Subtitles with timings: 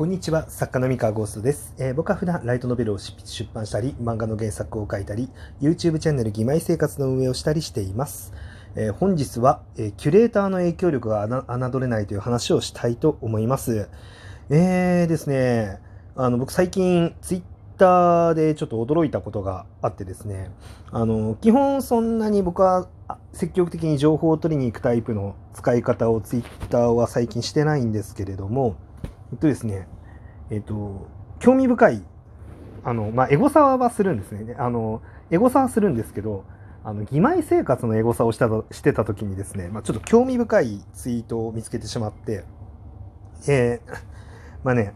[0.00, 3.14] こんにちは、作家の三河ゴーストです、えー僕は普段ライトノベルを出
[3.52, 5.28] 版したり、漫画の原作を書いたり、
[5.60, 8.32] YouTube チャンネル義妹生活の運営をしたりしています。
[8.76, 13.90] えー本日は、えーキュレーターの影響力が侮れないという話をしたいと思います。
[14.48, 15.80] えーですね、
[16.16, 20.50] あの僕最近 Twitter でちょっと驚いたことがあってですね、
[20.92, 22.88] あの基本そんなに僕は
[23.34, 28.76] 積極的に情報を取りに行くタイプの使い方を Twitter は最近してないんですけれども、
[29.32, 29.86] えっとですね、
[30.50, 31.06] えっと、
[31.38, 32.02] 興味深い、
[32.84, 34.54] あの、まあ、エゴサはするんですね。
[34.58, 36.44] あの、エゴサはするんですけど、
[36.82, 42.44] あの、義妹生活のエゴサをしたとしてた時にですね、まあ、ちょっと興味深いツイートを見つけてしまって、
[43.48, 43.98] えー
[44.64, 44.94] まあね、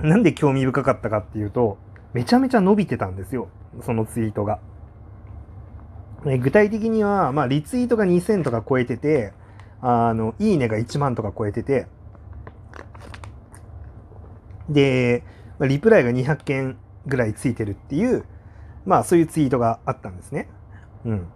[0.00, 1.78] なんで興味深かったかっていうと、
[2.12, 3.48] めちゃめちゃ伸びてたんですよ、
[3.82, 4.60] そのツイートが。
[6.26, 9.32] え具体的には、まあ、リツイートが2000とか超えてて、
[9.80, 11.86] あの、いいねが1万とか超えてて、
[14.68, 15.24] で、
[15.60, 16.76] リプライが200件
[17.06, 18.24] ぐらいついてるっていう、
[18.86, 20.48] まあそういうツイートがあったんですね。
[21.04, 21.26] うん。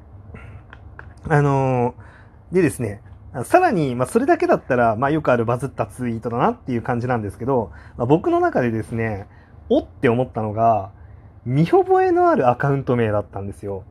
[1.29, 2.12] あのー
[2.53, 3.01] でですね、
[3.45, 9.27] さらに、まあそれだけだったら、まあよくあるバズったツイートだなっていう感じなんですけど、まあ、僕の中でですね、
[9.70, 10.92] おって思ったのが、
[11.47, 13.85] 見覚えのあるアカウント名だったんですよ。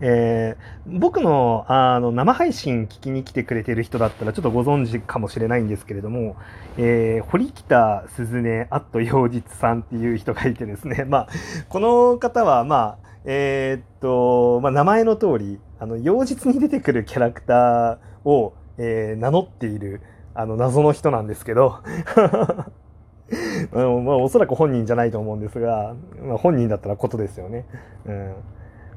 [0.00, 6.36] えー僕のあの生配信聞きに来てくれてる人だったらちょっとご存知かもしれないんですけれども、
[6.78, 11.28] えー堀北鈴音あっと陽実さんっていう人がいてですね、 まあ、
[11.68, 20.00] この方は、まあ、えーっと、まあ、名前の通り、あの、陽実に出てくるキャラクターを、えー名乗っている、
[20.34, 21.76] あの、謎の人なんですけど、
[23.72, 27.64] あのまあ、おそらく本人じゃないと思うんですが、まあ、本人だったらことですよね。
[28.06, 28.34] うん。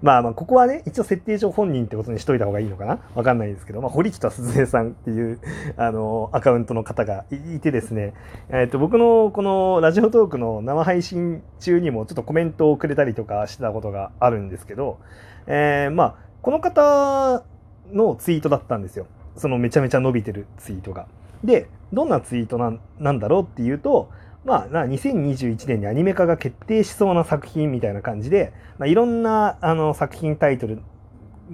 [0.04, 3.00] まあまあ、ここはね、一応設定上本人ってことにしといた方がいいのかな？
[3.16, 5.40] わかんないですけど、まあ、堀北鈴音さんっていう、
[5.78, 8.14] あの、アカウントの方がいてですね、
[8.50, 15.00] えっ、と、僕のこのラジオトークの生配信中にもちょっとコメントをくれたりとかしてたことがあるんですけど、
[15.48, 17.46] えーまあ、この方
[17.94, 19.08] のツイートだったんですよ。
[19.38, 21.08] そのめちゃめちゃ伸びてるツイートが。
[21.46, 24.10] で、どんなツイートなんなんだろうっていうと、
[24.46, 30.82] まあ、な2021年にアニメ化が決定しそうな作品みたいな感じで、まあ、いろんなあの作品タイトル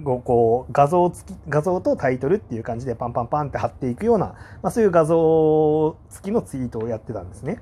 [0.04, 7.60] をこう画像付き画像とタイトルっていう感じでパンパンパンって貼っていくような、まあ、そういう画像付きのツイートをやってたんですね。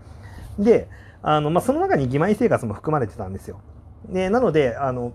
[0.59, 0.89] で、
[1.22, 3.60] あのまあ、その中に義妹生活も含まれてたんですよ。
[4.09, 5.12] でなのであの、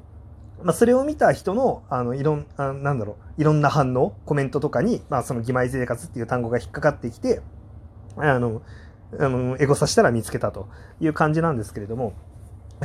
[0.62, 7.42] まあ、それを見た人のあのいろんあなんだろういろんな反応コメントとかに、まあ、その義妹生活っていう単語が引っかかってきて
[8.18, 8.62] あの
[9.20, 10.68] あのエゴサしたら見つけたと
[11.00, 12.14] いう感じなんですけれども。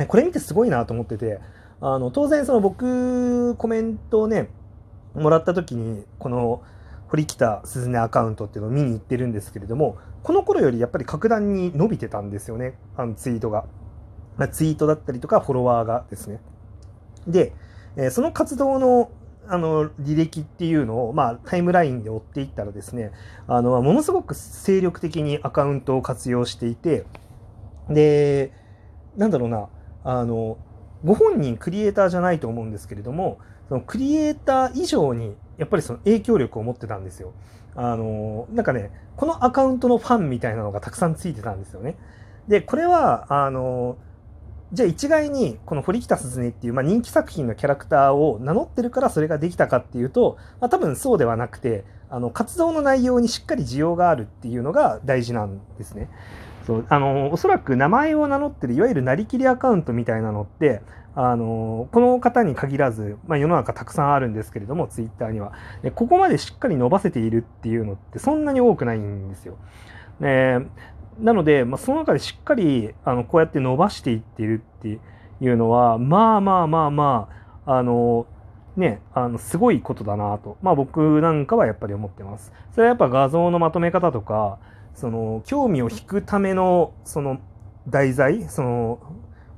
[0.07, 1.39] これ見てすごいなと思ってて
[1.81, 4.49] あの当然その僕コメントをね
[5.13, 6.63] もらった時にこの
[7.07, 12.77] 堀北鈴音アカウントっていうのを見に行ってるんですけれどもこの頃よりやっぱり格段に伸びてたんですよね。
[12.97, 13.65] あのツイートが、
[14.51, 16.41] ツイートだったりとかフォロワーがですね。
[17.25, 17.53] で、
[18.11, 19.11] その活動の
[19.49, 23.11] あの履歴っていうのを、まあ、タイムラインで追っていったらですね
[23.47, 27.05] あのものすごく精力的にアカウントを活用していて
[27.89, 28.53] で
[29.17, 29.69] なんだろうな
[30.03, 30.57] あの
[31.03, 37.33] ご本人クリエイターじゃないと思うんですけれどもそのクリエイター以上にやっぱりその影響力を持ってたんですよ。
[37.75, 41.95] あのなんかねこのアカウントのファンみたいなのがたくさんついてたんですよね。
[42.47, 43.97] でこれはあの
[44.71, 56.09] じゃあ一概にこの堀北鈴音っていう、まあ、人気作品のキャラクターを名乗ってるからそれができたかっていうと、まあ、多分そうではなくてあの活動の内容にしっかり需要があるっていうのが大事なんですね。
[56.65, 60.81] そうあのおそらく名前を名乗ってるいわゆるなりきりアカウントみたいなのって
[61.15, 69.57] あのこの方に限らず、まあ、世の中たくさんあるんですけれどもツイッターにはでここまでしっかり伸ばせているっていうのってそんなに多くないんですよ。
[70.19, 70.59] で
[71.19, 74.99] なので、まあ、その中でしっかりあのこうやって伸ばしていってるって
[75.41, 77.29] いうのはまあまあまあま
[77.65, 78.25] ああの
[78.77, 82.51] ねあのすごいことだなと、まあ、僕なんかはやっぱり思ってます。
[82.71, 84.59] それはやっぱ画像のまとめ方とか
[84.93, 87.39] その興味を引くためのその
[87.87, 88.99] 題材その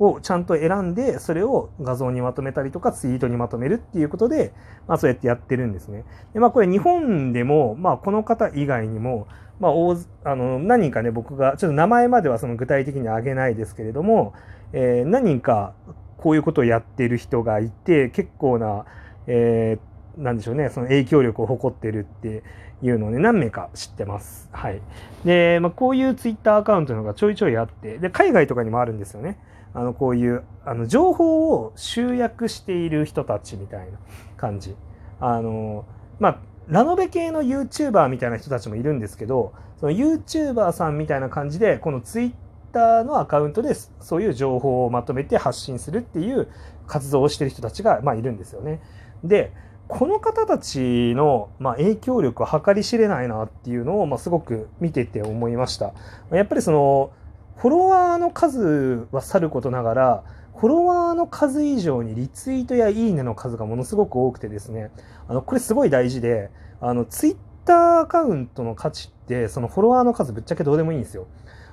[0.01, 4.51] をちゃんと選んでそれを画像にまとめたりとかツイートにまとめるっていうことで、
[4.87, 6.05] まあ、そうやってやってるんですね。
[6.33, 9.27] でまあ、これ日本でも、まあ、この方以外にも、
[9.61, 14.33] まあ、大あの何人かね僕がちょっと名前まではその具体的に挙げないですけれども、
[14.73, 15.73] えー何人か
[16.17, 18.85] こういうことをやってる人がいて結構な、
[19.27, 22.43] えーなんでしょうねその影響力を誇ってるって
[22.81, 24.49] いうのをね何名か知ってます。
[24.51, 24.81] はい、
[25.23, 29.37] で、まあ、こういうツイッターアカウントのがちょいちょいあってで海外とかにもあるんですよね。
[29.73, 33.97] あのこういうあの情報を集約している人たちみたいな
[34.35, 34.75] 感じ。
[35.19, 35.85] あの
[36.19, 36.37] まあ
[36.67, 42.31] ラノベ系の YouTuber みたいな人たちもいるんですけどその YouTuber さんみたいな感じでこのツイッ
[42.71, 46.47] ターのアカウントでそういう情報をまとめて発信するっていう
[46.87, 48.81] 活動をしてる人たちが、まあ、いるんですよね。
[49.23, 49.51] で
[49.87, 55.93] この方たちの、まあ、影響力は計り知れないなっていうのを、まあ、すごく見てて思いました。
[56.31, 57.11] やっぱりその
[57.57, 60.23] フォロワーの数はさることながら
[60.61, 64.91] フォロワーの数以上にリツイートやいいねの数がものすごく多くてですね
[65.27, 71.25] あのこれすごい大事であのツイッターアカウントの価値ってそのフォロワーの数ぶっちゃけどうでもいいんですよ。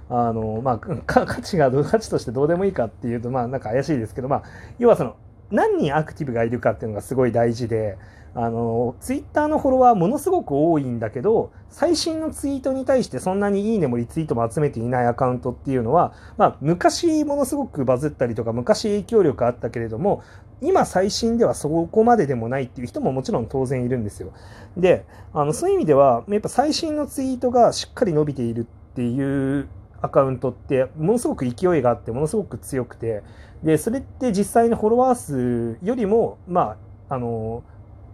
[0.09, 4.43] あのまあ、価値が価値としてどうでもいいかっていうとまあなんか怪しいですけど、まあ、
[4.79, 5.17] 要はその
[5.51, 7.99] 何人アクティブがいるかっていうのがすごい大事で
[8.35, 20.23] あのツイッターのフォロワーものすごく多いんだけど最新のツイートに対してそんなにいいねもリツイートも集めていないアカウントっていうのは、まあ、昔ものすごくバズったりとか昔影響力あったけれども
[20.61, 24.33] 今最新ではそこまででもないっていう人ももちろん当然いるんですよ。
[24.77, 28.65] であのそういう意味ではやっぱ最新のツイートがしっかり伸びているっ
[28.95, 29.69] ていう
[30.01, 33.23] アカウントってものすごく勢いがあってものすごく強くて
[33.63, 36.77] でそれって実際のフォロワー数よりもま
[37.09, 37.65] ああの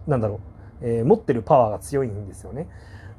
[0.07, 0.39] なんだろ
[0.81, 2.67] う、えー、持ってるパワーが強いんですよね。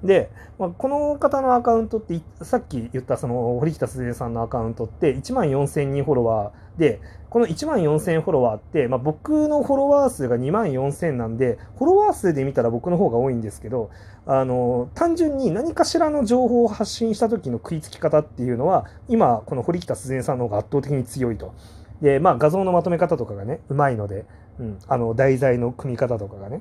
[0.02, 7.00] で、まあ、この方のアカウントってさっき言ったその堀北鈴江さんのアカウントって1万4000人フォロワーで
[7.30, 13.90] この1万4000フォロワーって、まあ、僕のフォロワー数が2万4000なんでフォロワー数で見たら僕の方が多いんですけど
[14.26, 21.54] あの単純に何かしらの情報を発信した時の食いつき方っていうのは今この堀北鈴江さんの方が圧倒的に強いと。
[22.02, 24.26] でまあ画像のまとめ方とかがねうまいので、
[24.58, 26.60] うん、あの題材の組み方とかがね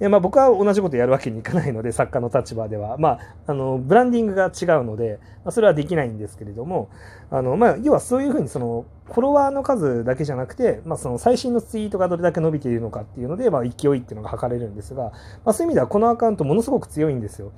[0.00, 6.88] でまあ、僕は同じことやるわけにいかないので 作家の立場では、まあ、あのブランディングが違うので、まあ、それはできないんですけれども
[7.30, 15.12] あの、まあ、要はそういうふうにそのフォロワーの数だけじゃなくて、まあ、その最新のツイートがどれだけ伸びているのかっていうので、まあ、勢いっていうのが測れるんですが、ま
[15.46, 17.52] あ、そういう意味ではこのアカウントものすごく強いんですよ。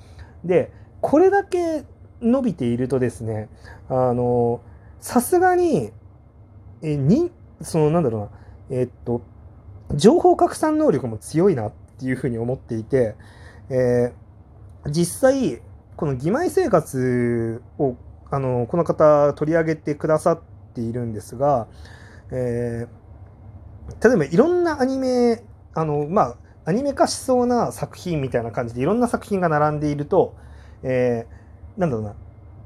[0.45, 1.85] でこれだけ
[2.21, 3.49] 伸びているとですね
[3.89, 4.61] あの
[5.01, 5.91] さすがに
[6.83, 7.31] えに
[7.61, 8.31] そのなんだろ
[8.71, 9.23] うなえっと
[9.95, 13.15] 情報拡散能力も強いなってっていうふうに思っていて、
[13.71, 15.63] えー、実際
[15.97, 17.97] この義妹生活を
[18.31, 20.43] あのこの方取り上げてくださっ
[20.75, 21.69] ているんですが、
[22.31, 25.43] えー、例えばいろんなアニメ
[25.75, 30.37] あのまあアニメ化しそうな作品みたいな感じでいろんな作品が並んでいると、
[30.83, 32.15] えー、なんだろうな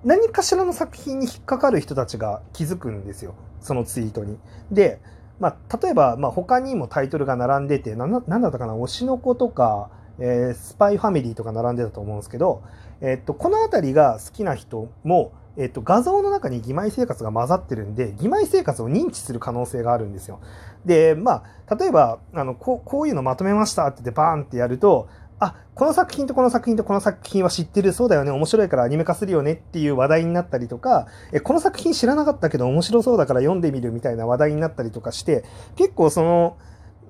[0.05, 4.39] 何かしらの作品に引っかかる人たちが気づくんですよそのツイートに。
[4.71, 5.01] で
[5.41, 8.23] まあ、例えば、まあ、他にもタイトルが並んでて、何だっ
[8.53, 12.63] たかな、推しの子とか、えー、スパイファミリーとか並んでたと思うんですけど、
[13.01, 20.41] えっと、この辺りが好きな人も、えっと、画像の中に義妹生活が混ざってるんで、義妹生活を認知する可能性があるんですよ。
[20.85, 25.09] で、まあ、例えば、あの、こうこういうのまとめましたって言ってバーンってやると、
[25.41, 35.45] あこの作品とこの作品とこの作品は知ってるそうだよね面白いからアニメ化するよねっていう話題になったりとかえこの作品知らなかったけど面白そうだから読んでみるみたいな話題になったりとかして
[35.77, 36.59] 結構その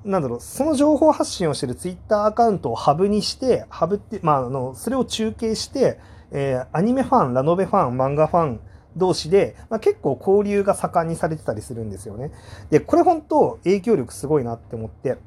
[0.05, 5.99] なんだろうその情報発信をしてるツイッターアカウントをハブにしてハブって、まあ、あのそれを中継して、
[6.31, 8.61] えー、アニメファンラノベファン漫画ファン
[8.97, 12.33] 同士で、まあ、結構交流が盛んにされてたりするんですよね。
[12.71, 15.19] でこれ本当影響力すごいなって思って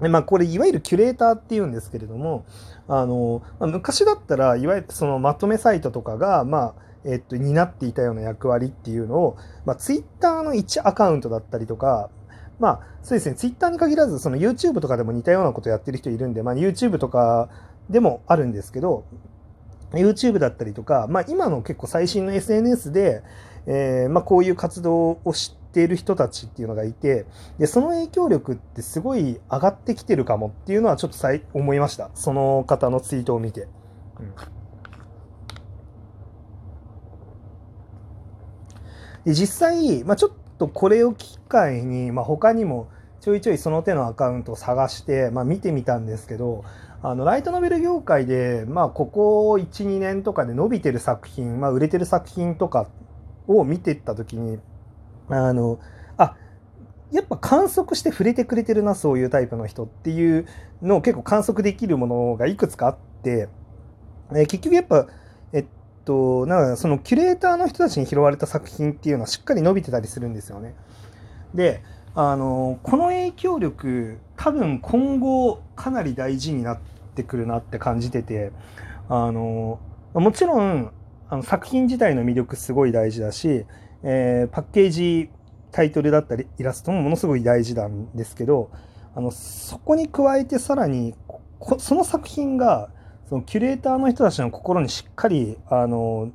[0.00, 2.46] まあ、これいわゆるキュレーターっていうんですけれども
[2.86, 6.74] あの、まあ、昔だったらいわゆるそのまとめサイトとかが、まあ
[7.04, 12.10] えっと、担っていたような役割っていうのを、まあ、ツイッターの1アカウントだったりとか
[12.58, 17.48] まあそうですねツイッターに限らずその YouTube とかでも似たようなことやってる人いるんで、まあ、YouTube とか
[17.88, 19.04] でもあるんですけど
[19.92, 23.22] YouTube だったりとか、まあ、今の結構最新の SNS で、
[23.66, 27.26] えーまあ、こういう活動をしっている人たちっていうのがいて
[27.58, 33.68] でその影響力ってすごい上がってきてるかもっていうのはちょっとさい思いましたその方のツイートを見て。
[39.24, 42.88] で実際、まあ、ちょっとこれを機会に、まあ、他にも
[43.20, 46.64] ちょいちょいその手のアカウントを探して、まあ、見てみたんですけど
[47.02, 52.88] あのライトノベル業界で、まあ、ここ12年とかで伸びてる作品、まあ、売れてる作品とか
[53.46, 54.58] を見てった時に
[55.30, 55.78] あの
[56.16, 56.36] あ
[57.12, 60.46] やっぱ観測して触れてくれてるなそういうタイプの人っていう
[60.82, 63.48] のを結構観測できるものがいくつかあって、
[64.34, 65.06] え結局やっぱ
[65.52, 65.66] えっ
[66.04, 70.74] となんかそのキュレーターの人たちに拾われた作品っていうのはしっかり伸びてたりするんですよね。
[71.54, 71.82] で
[72.14, 76.78] あのこの影響力多分今後かなり大事になっ
[77.14, 78.52] てくるなって感じてて
[79.08, 79.78] あの
[80.14, 80.92] もちろん
[81.30, 83.66] あの作品自体の魅力すごい大事だし
[84.02, 85.30] えー、パッケージ
[85.72, 88.70] タイトルだったりイラストもものすごい大事なんですけど
[89.14, 91.14] あのそこに加えてさらに
[91.78, 92.90] その作品が
[93.28, 96.30] そのキュレーターの人たちの心にしっかりあの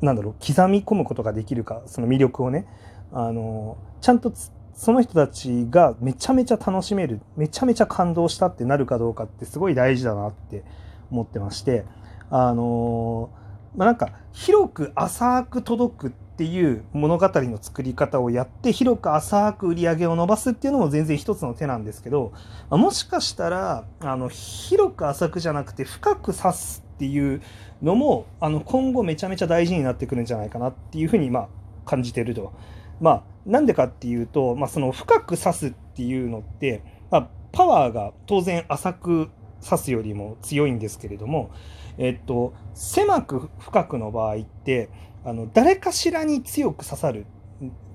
[0.00, 2.66] なんだろう刻み込むことができるかその魅力をね
[3.12, 4.32] あのちゃんと
[4.74, 10.62] その人たちがめちゃめちゃ楽しめるめちゃめちゃ感動したってなるかどうかってすごい大事だなって
[11.10, 11.84] 思ってまして
[12.30, 13.30] あの
[13.76, 22.32] まあ、なんか広く浅く届くっていう物語の作り方をやって広く浅く売り上げを伸ばすっていうのも全然一つの手なんですけど
[22.70, 27.42] まもしかしたらあの広く浅くじゃなくて深く指すっていう
[27.82, 31.48] のもあの今後めちゃめちゃ大事になってくるんじゃないかなっていうふうにまあ
[31.84, 32.52] 感じてると。
[33.00, 39.30] まあなんでかっていうと、まあ、その深く指すっていうのって、まあ、パワーが当然浅く
[39.64, 41.50] 指すよりも強いんですけれども、
[41.98, 44.88] えっと、狭く深くの場合って
[45.24, 47.26] あの誰かしらに強く刺さる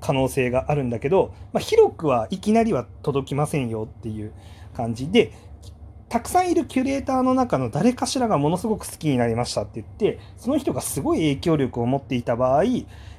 [0.01, 4.33] 可能性があるんだけど、まあ、広くはいきなりは届きませんよっていう
[4.75, 5.31] 感じで
[6.09, 12.63] たくさんいるキュレーターの中の誰かしらがものすごく好きになりましたって言ってその人がすごい影響力を持っていた場合、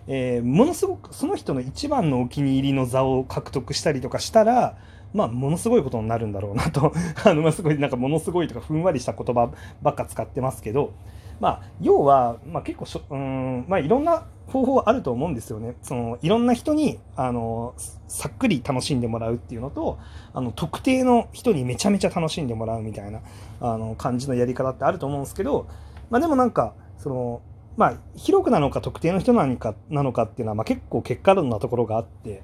[0.07, 4.77] えー、ものすごくその人の一番のお気に入りの座を獲得したりとかしたら
[5.15, 6.93] まあ、ものすごいことになるんだろうなと
[7.25, 10.93] あの、まあ、すごい、なんか、ものすごいとか、ふんわりした言葉ばっか使ってますけど、
[11.41, 15.77] まあ、要は、まあ、結構しょ、うん、まあ、いろんな方法あると思うんですよね。
[15.83, 17.75] その、いろんな人に、あの、
[18.09, 19.99] さっくり楽しんでもらうっていうのと、
[20.33, 23.21] あの、特定の人にめちゃめちゃ楽しんでもらうみたいな、
[23.61, 25.67] あの、感じのやり方ってあると思うんですけど、
[26.11, 27.41] まあ、でもなんか、その、
[27.77, 32.43] まあ、広くなのか特定の人なのかなのかっていうのは、まあ、結構結果論なところがあって、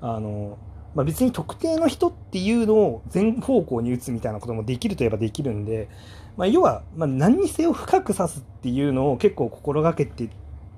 [0.00, 0.56] あの、
[0.94, 5.88] まあ、別に特定の人っていうのを全方向に打つみたいなこともできるといえばできるんで、
[6.36, 10.30] まあ、要は、ま何にせよ深く指すっていうのを結構心がけていっ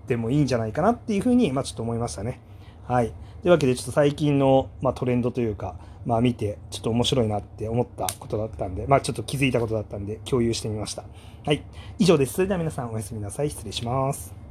[0.07, 2.41] てもいいんじゃないかなっていうふうに、ま、ちょっと思いましたね。
[2.87, 3.13] はい。
[3.43, 11.05] というわけで、ちょっと最近の、ま、トレンドというか、まあ、見て、ちょっと面白いなって思ったことだったんで、まあ、ちょっと気づいたことだったんで、共有してみました。
[11.45, 11.63] はい。
[11.99, 12.35] 以上です。
[12.35, 13.51] それでは皆さんおやすみなさい。
[13.51, 14.42] 失礼します。